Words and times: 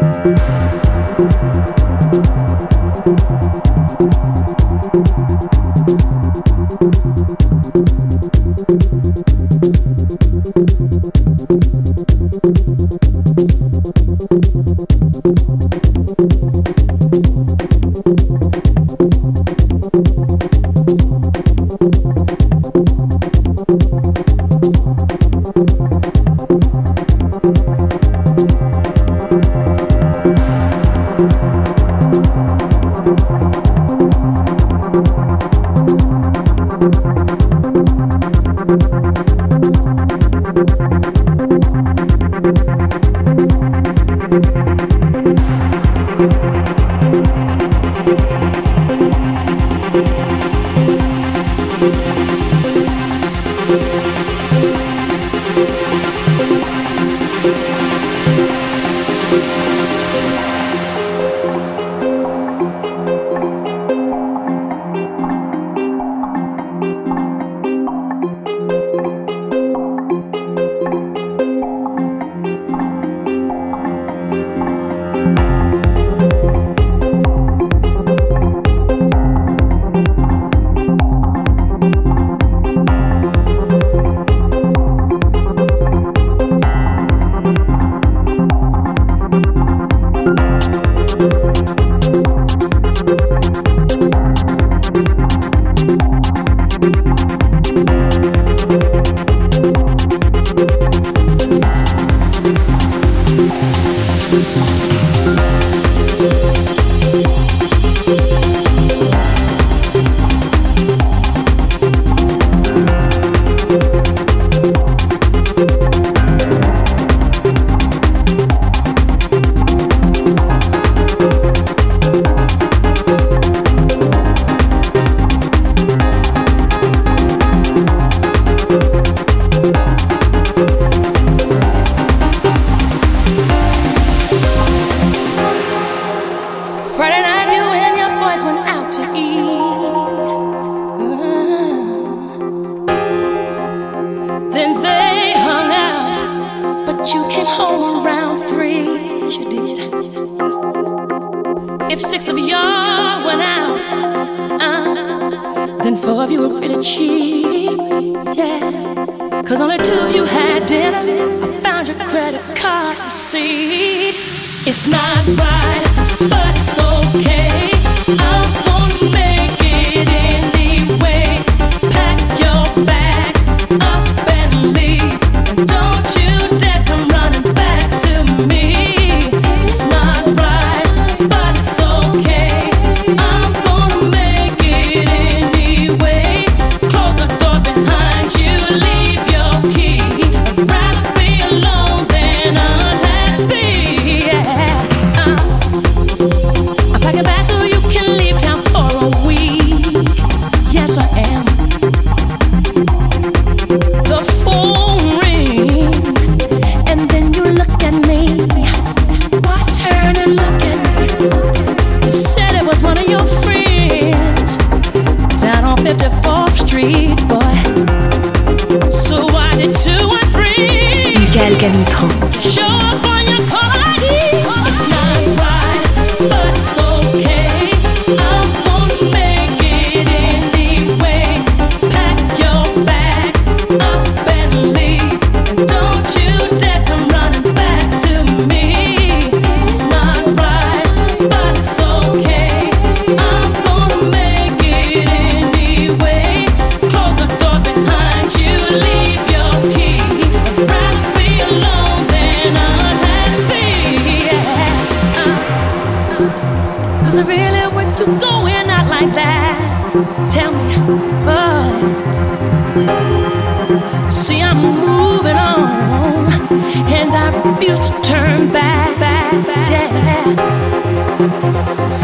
Thank 0.00 0.59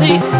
Happy 0.06 0.35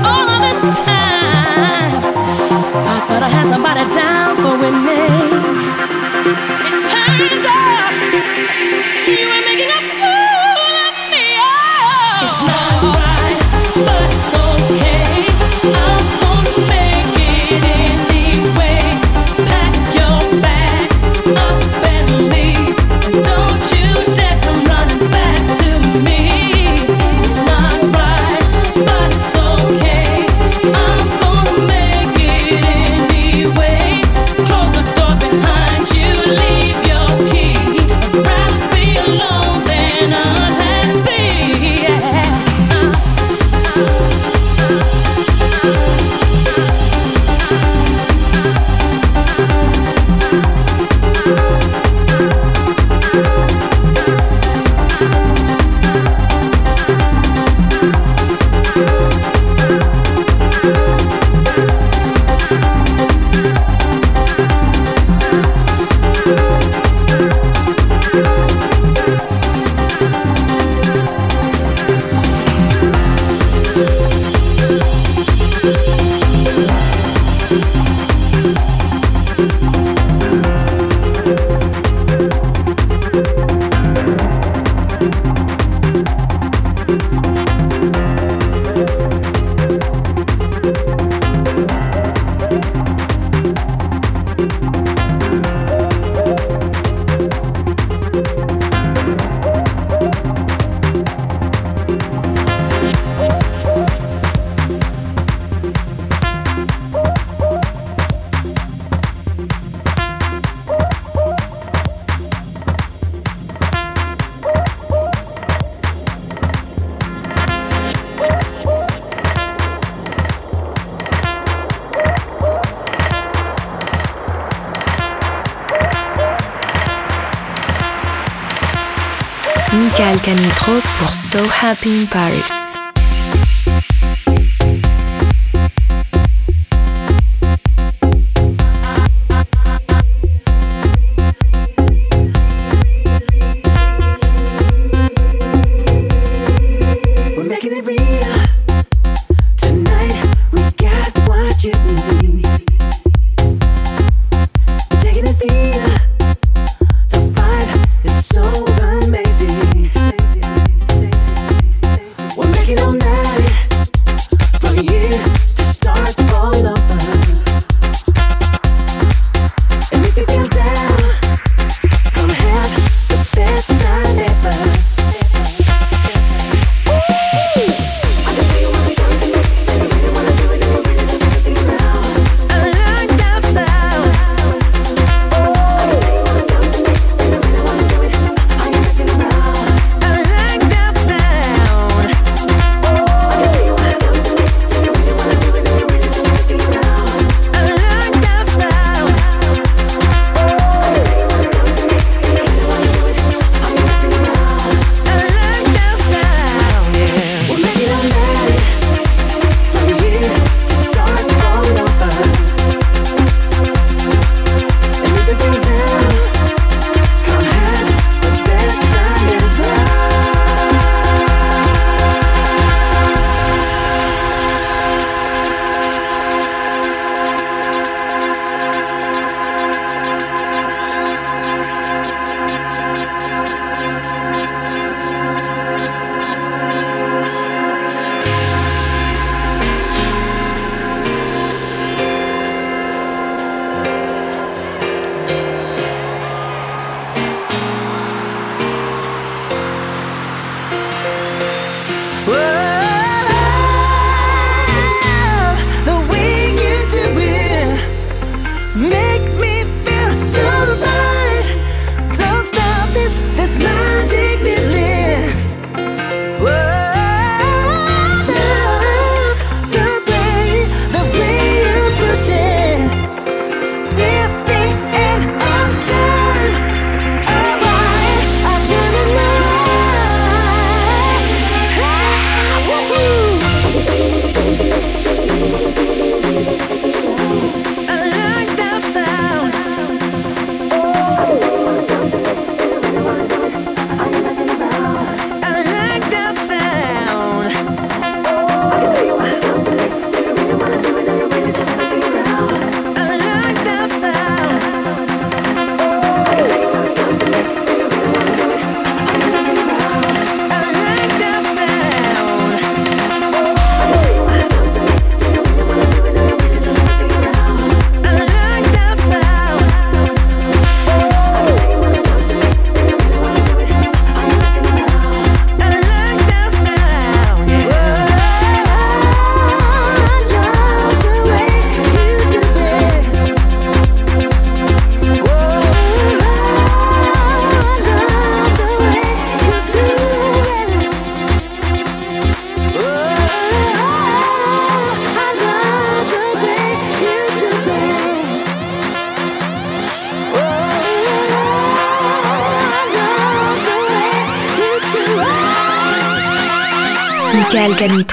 Michael 357.68 358.05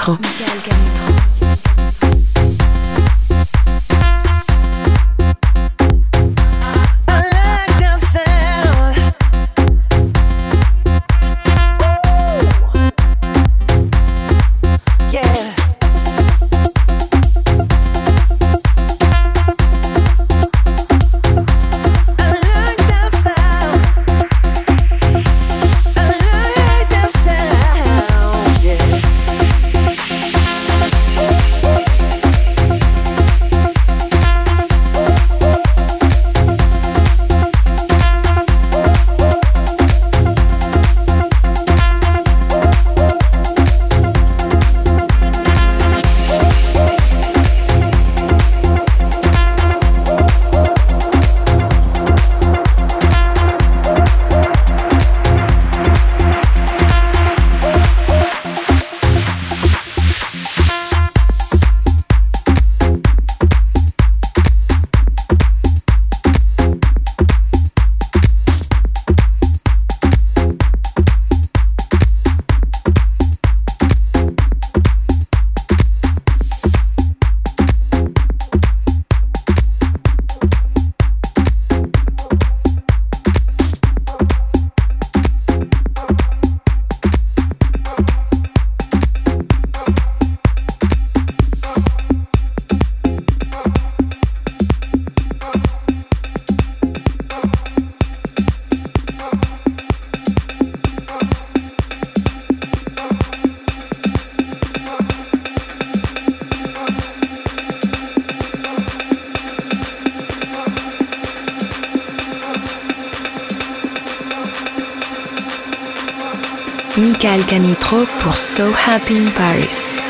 Happy 118.84 119.16
in 119.16 119.32
Paris. 119.32 120.03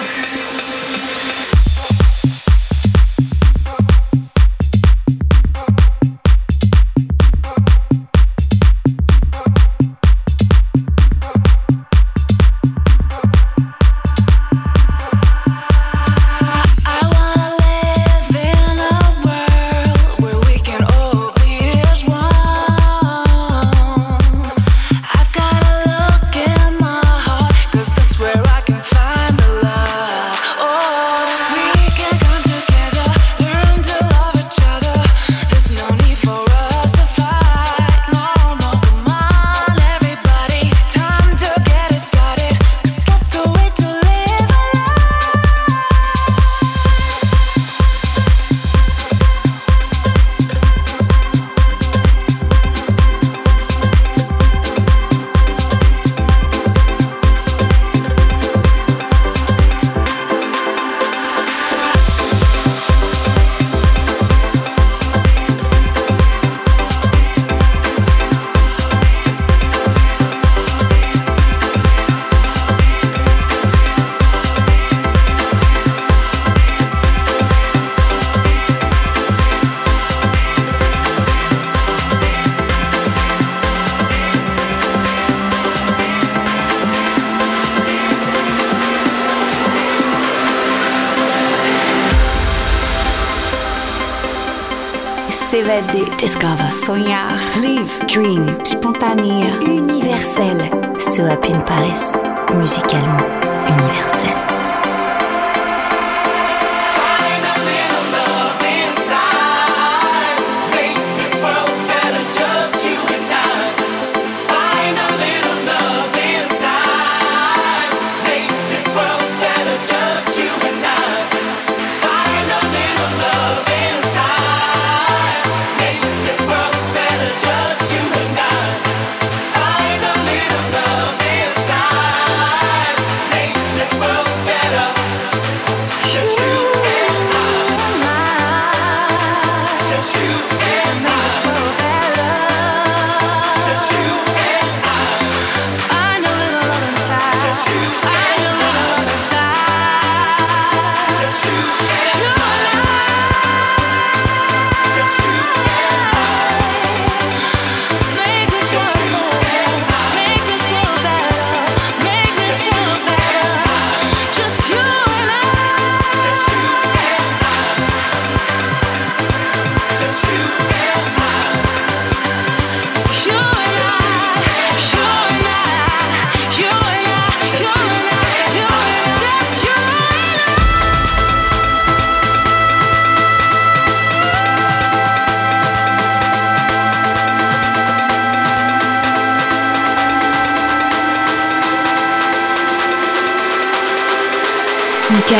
Discover, 96.18 96.70
sonhar, 96.70 97.40
live, 97.62 98.06
dream, 98.08 98.58
spontané, 98.64 99.60
universel. 99.62 100.70
So 101.00 101.26
in 101.26 101.62
Paris, 101.62 102.18
musicalement 102.54 103.26
universel. 103.70 104.43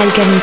Michael 0.04 0.43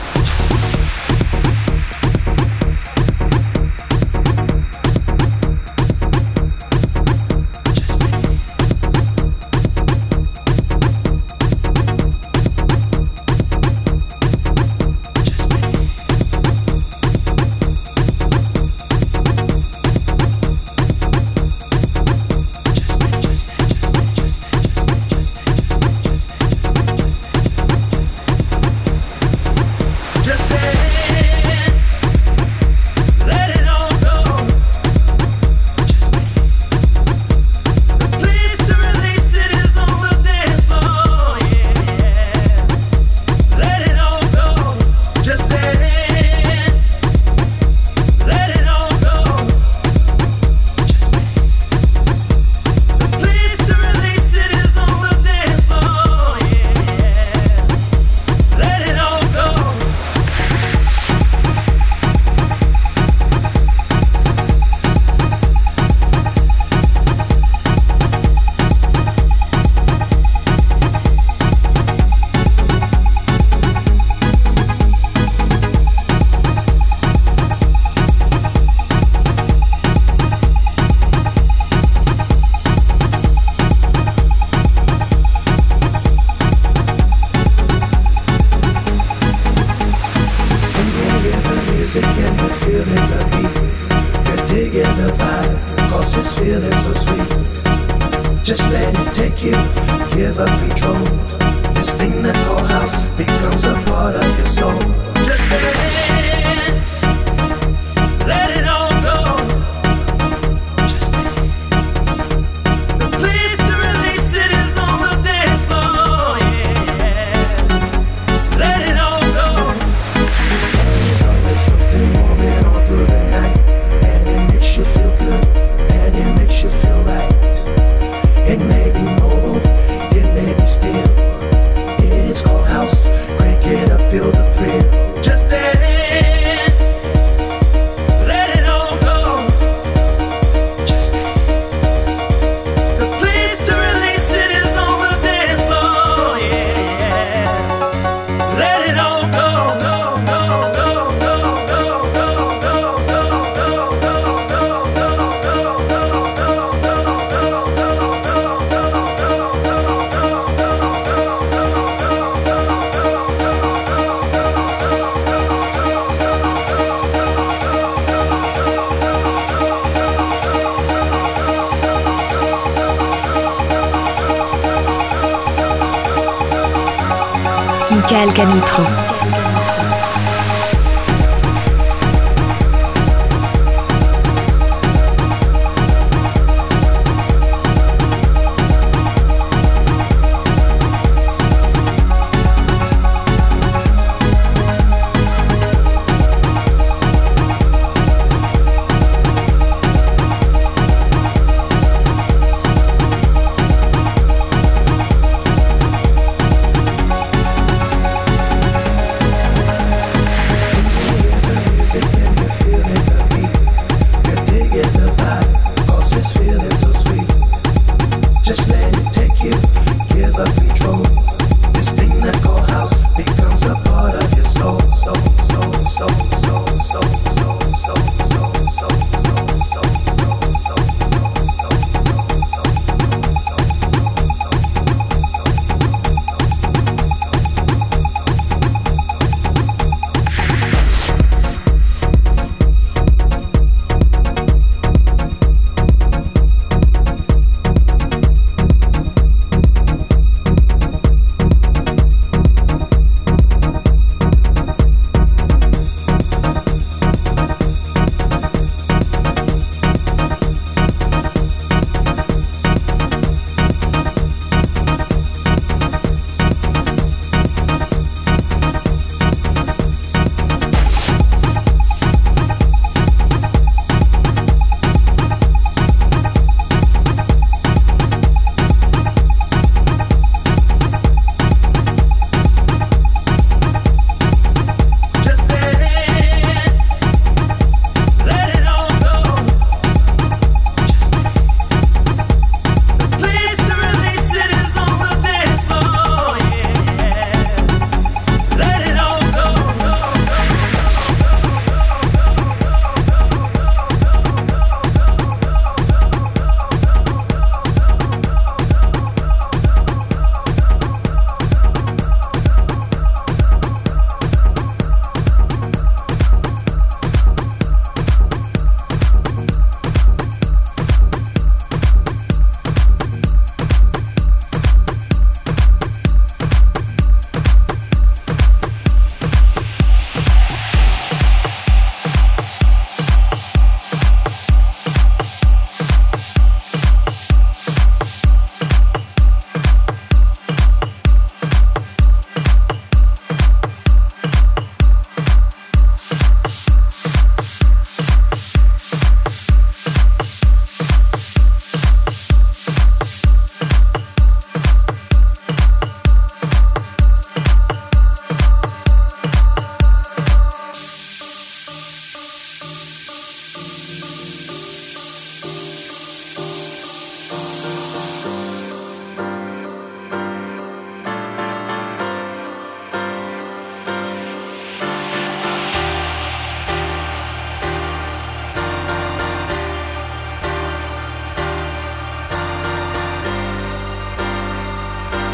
Canitro. 178.33 179.00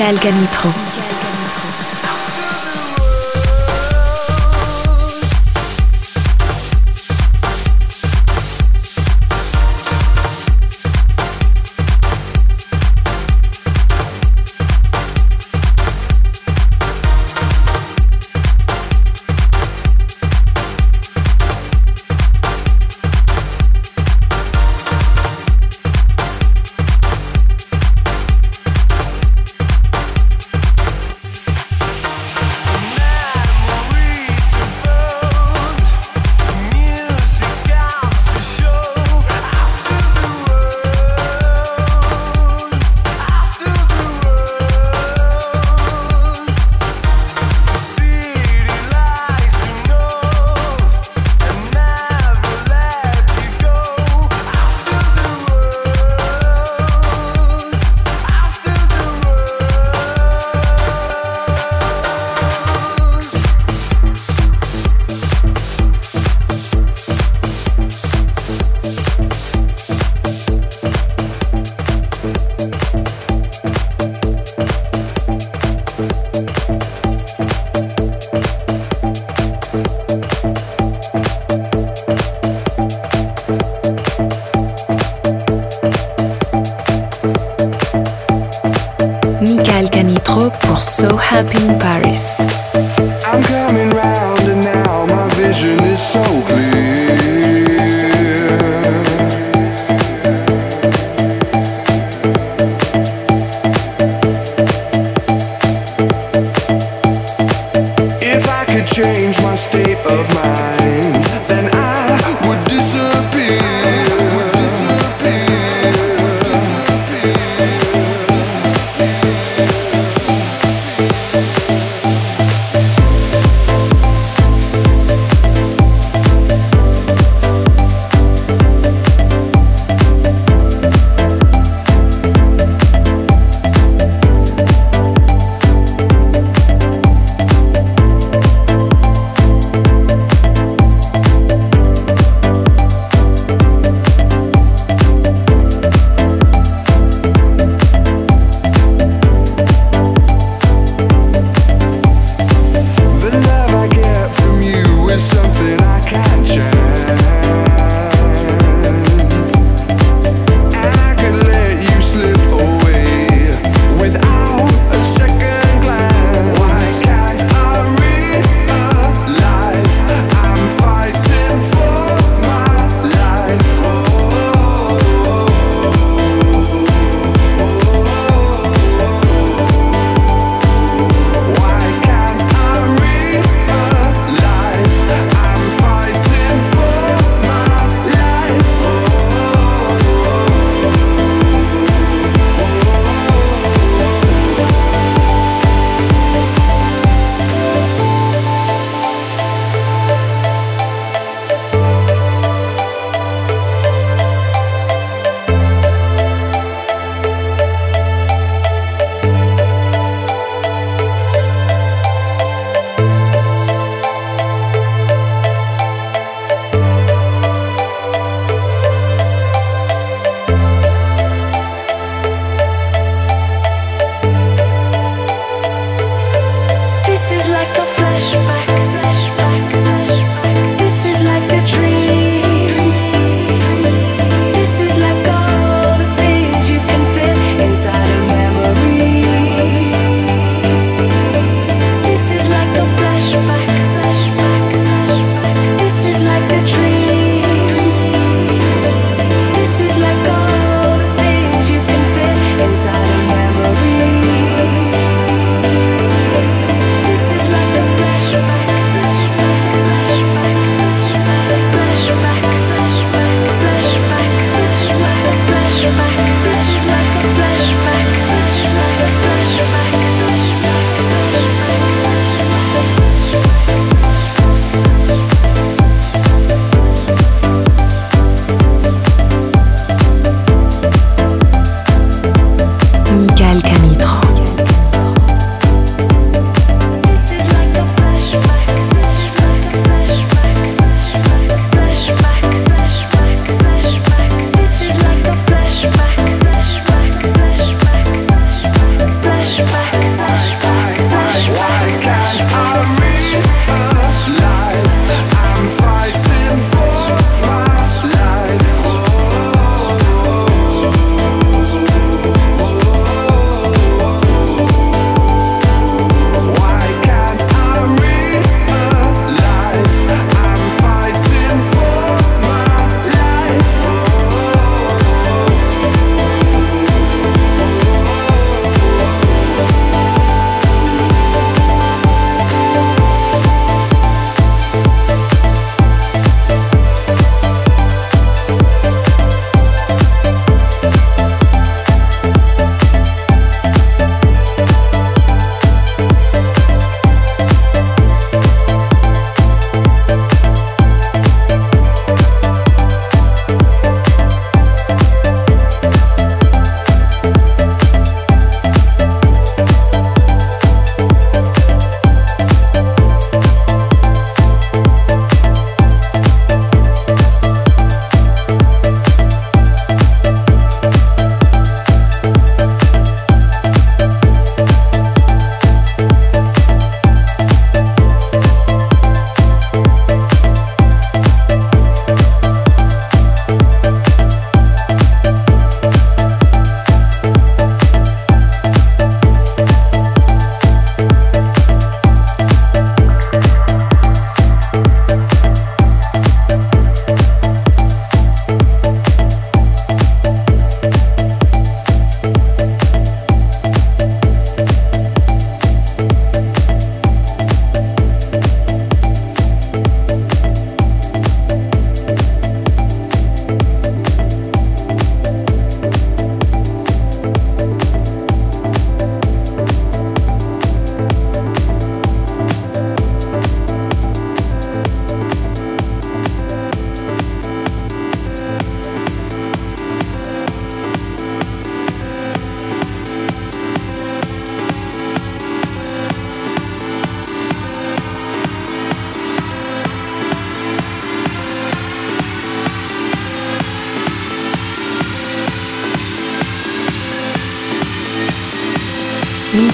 Canitro. 0.00 0.89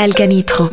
Michael 0.00 0.14
Canitro. 0.14 0.70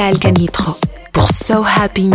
Michael 0.00 0.18
Canitro. 0.18 0.76
Pour 1.12 1.30
So 1.30 1.62
Happy 1.62 2.08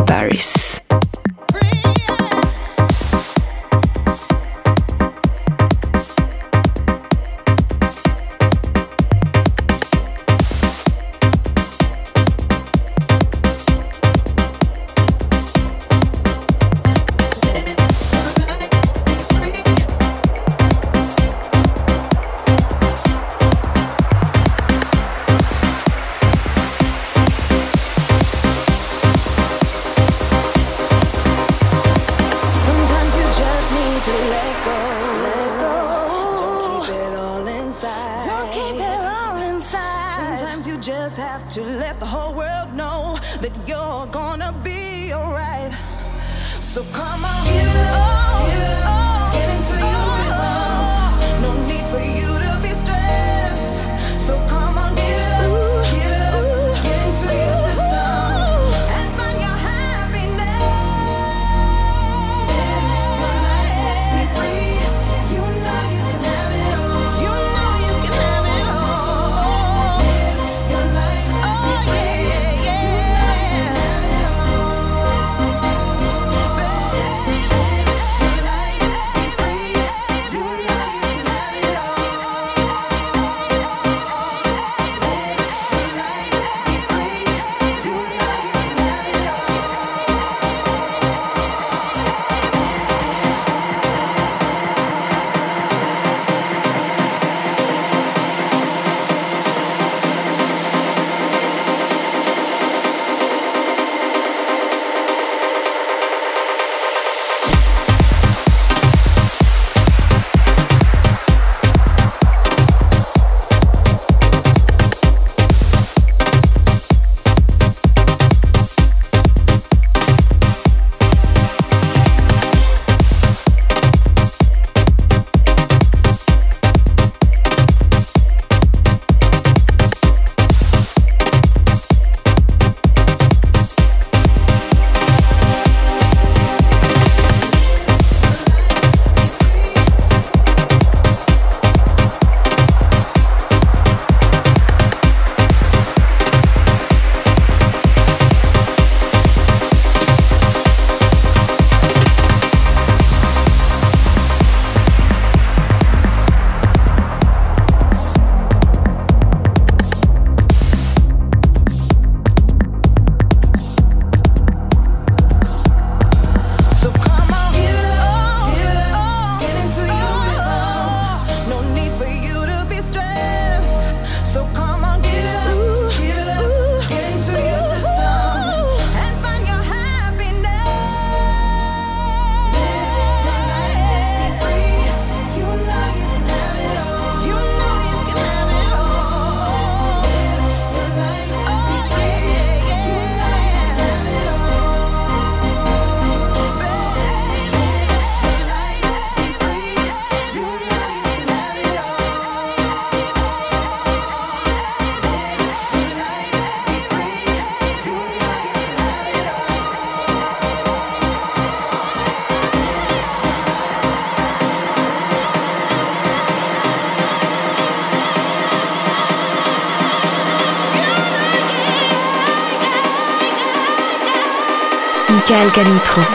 Michael 225.45 225.63
Canitro. 225.63 226.14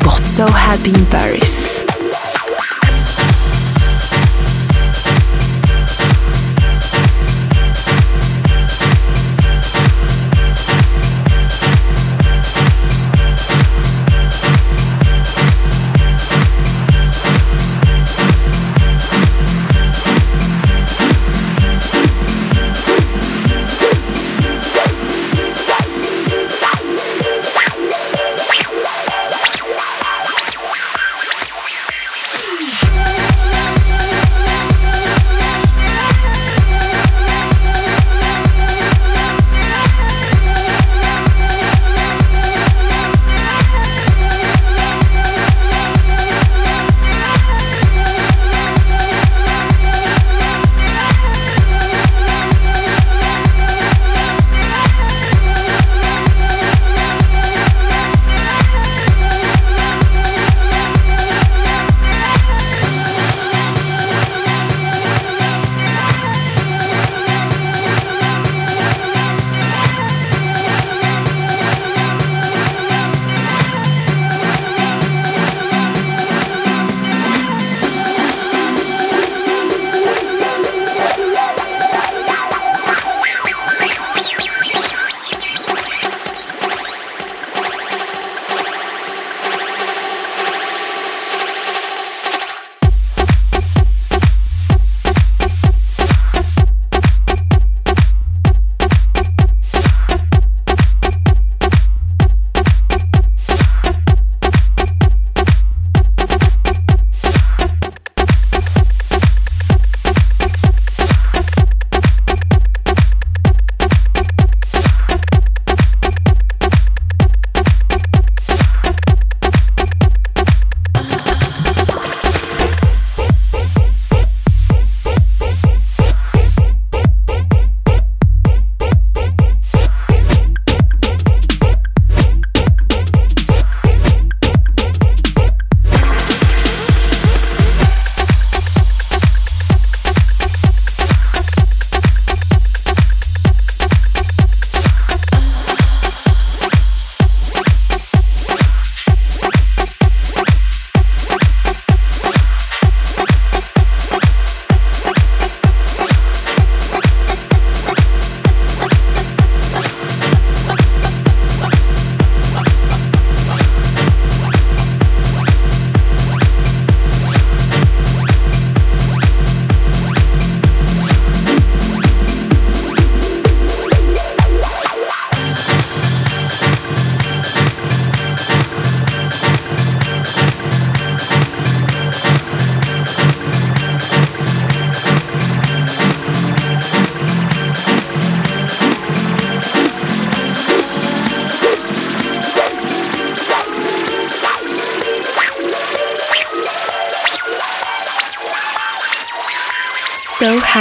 Pour 0.00 0.18
So 0.18 0.44
Happy 0.44 0.90
in 0.90 1.04
Paris. 1.04 1.33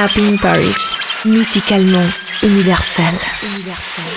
Happy 0.03 0.27
in 0.27 0.37
Paris, 0.37 0.97
musicalement 1.23 2.11
universel. 2.41 3.15
universel. 3.55 4.12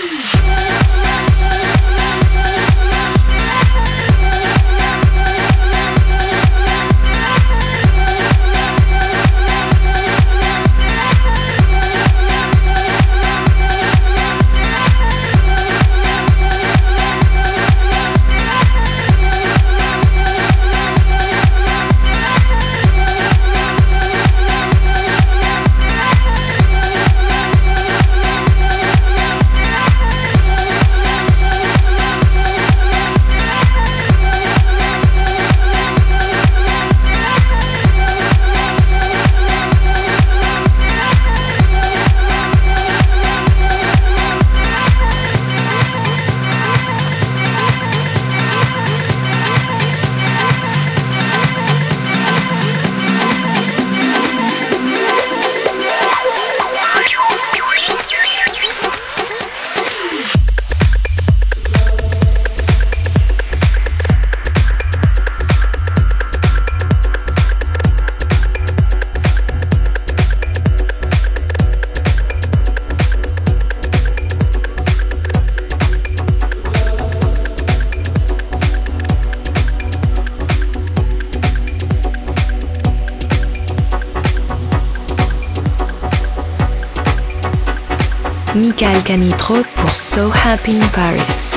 Michael 89.07 89.20
Canitro 89.20 89.62
pour 89.76 89.90
So 89.90 90.32
Happy 90.44 90.76
in 90.76 90.88
Paris. 90.88 91.55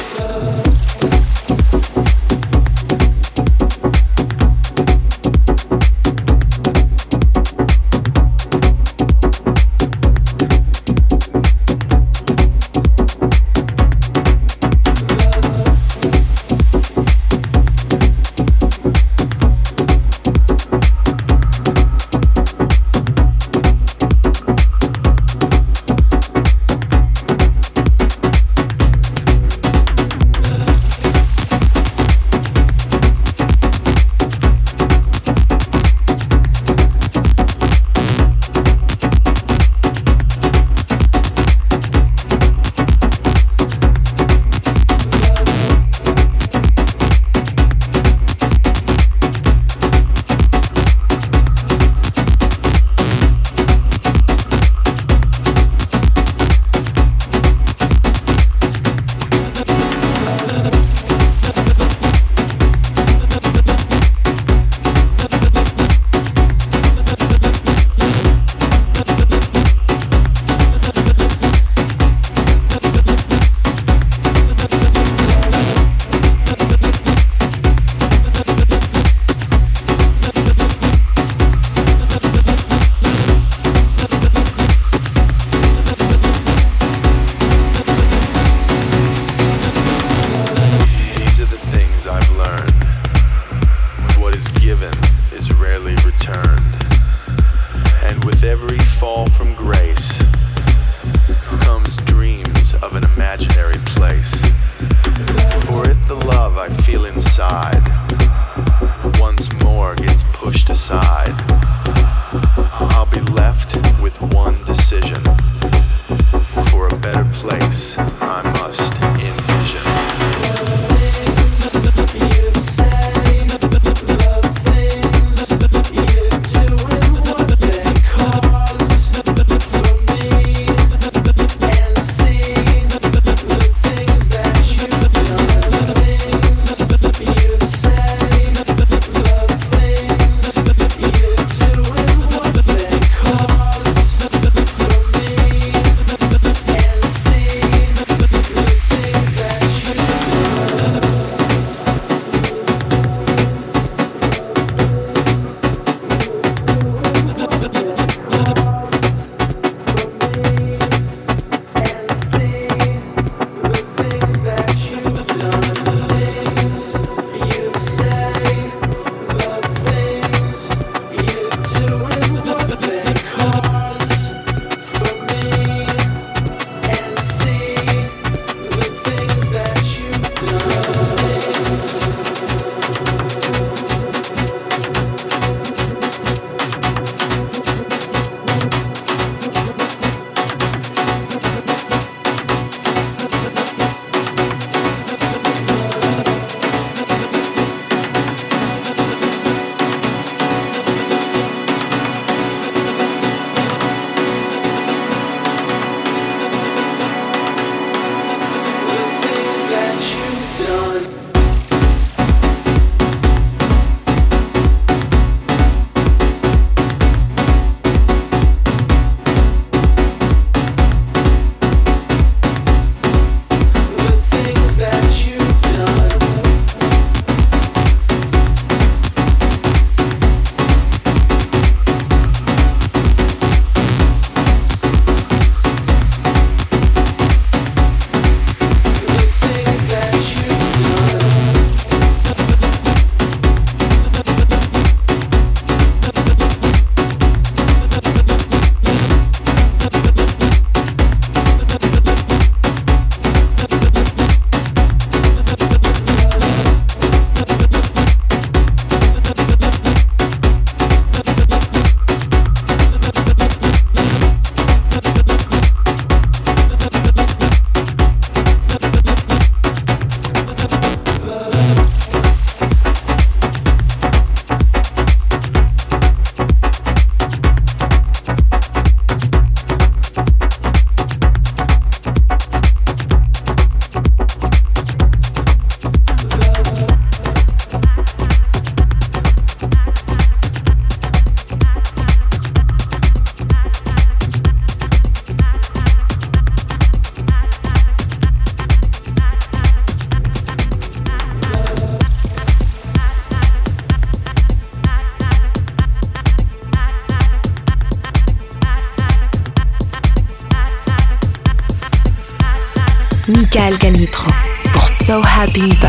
So 315.60 315.89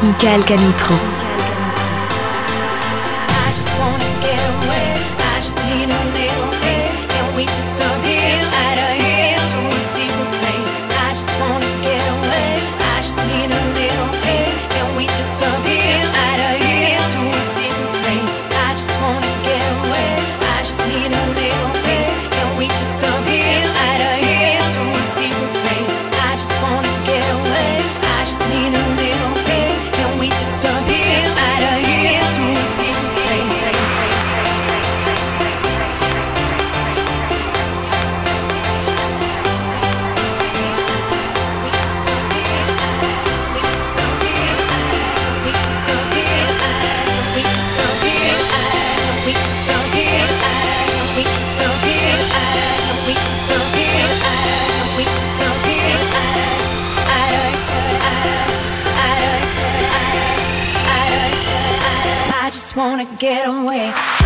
Michael 0.00 0.44
Canitro. 0.44 1.27
Get 63.28 63.46
away. 63.46 64.17